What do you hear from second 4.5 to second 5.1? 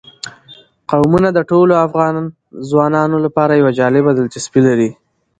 لري.